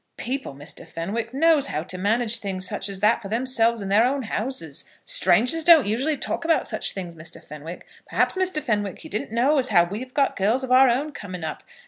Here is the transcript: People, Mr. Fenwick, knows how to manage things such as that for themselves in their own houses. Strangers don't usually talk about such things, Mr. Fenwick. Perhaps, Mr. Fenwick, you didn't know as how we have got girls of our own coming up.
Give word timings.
People, 0.17 0.55
Mr. 0.55 0.83
Fenwick, 0.87 1.31
knows 1.31 1.67
how 1.67 1.83
to 1.83 1.95
manage 1.95 2.39
things 2.39 2.67
such 2.67 2.89
as 2.89 3.01
that 3.01 3.21
for 3.21 3.27
themselves 3.27 3.83
in 3.83 3.89
their 3.89 4.03
own 4.03 4.23
houses. 4.23 4.83
Strangers 5.05 5.63
don't 5.63 5.85
usually 5.85 6.17
talk 6.17 6.43
about 6.43 6.65
such 6.65 6.95
things, 6.95 7.13
Mr. 7.13 7.39
Fenwick. 7.39 7.85
Perhaps, 8.09 8.35
Mr. 8.35 8.63
Fenwick, 8.63 9.03
you 9.03 9.11
didn't 9.11 9.31
know 9.31 9.59
as 9.59 9.67
how 9.67 9.83
we 9.83 9.99
have 9.99 10.15
got 10.15 10.35
girls 10.35 10.63
of 10.63 10.71
our 10.71 10.89
own 10.89 11.11
coming 11.11 11.43
up. 11.43 11.61